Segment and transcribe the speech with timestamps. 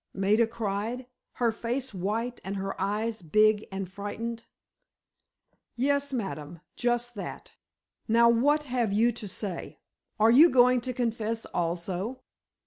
[0.15, 4.45] Maida cried, her face white and her eyes big and frightened.
[5.75, 7.53] "Yes, ma'am, just that!
[8.07, 9.77] Now, what have you to say?
[10.19, 12.23] Are you going to confess also?"